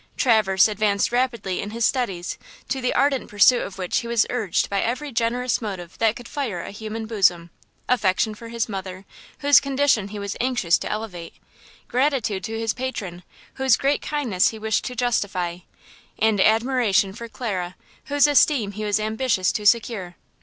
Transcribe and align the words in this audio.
Traverse 0.17 0.67
advanced 0.67 1.11
rapidly 1.11 1.61
in 1.61 1.69
his 1.69 1.85
studies, 1.85 2.39
to 2.69 2.81
the 2.81 2.91
ardent 2.95 3.29
pursuit 3.29 3.61
of 3.61 3.77
which 3.77 3.99
he 3.99 4.07
was 4.07 4.25
urged 4.31 4.67
by 4.67 4.81
every 4.81 5.11
generous 5.11 5.61
motive 5.61 5.95
that 5.99 6.15
could 6.15 6.27
fire 6.27 6.63
a 6.63 6.71
human 6.71 7.05
bosom–affection 7.05 8.33
for 8.33 8.47
his 8.49 8.67
mother, 8.67 9.05
whose 9.41 9.59
condition 9.59 10.07
he 10.07 10.17
was 10.17 10.35
anxious 10.41 10.79
to 10.79 10.89
elevate; 10.91 11.35
gratitude 11.87 12.43
to 12.45 12.57
his 12.59 12.73
patron, 12.73 13.21
whose 13.53 13.77
great 13.77 14.01
kindness 14.01 14.47
he 14.47 14.57
wished 14.57 14.85
to 14.85 14.95
justify, 14.95 15.59
and 16.17 16.41
admiration 16.41 17.13
for 17.13 17.27
Clara, 17.27 17.75
whose 18.05 18.25
esteem 18.25 18.71
he 18.71 18.83
was 18.83 18.99
ambitious 18.99 19.51
to 19.51 19.67
secure. 19.67 20.15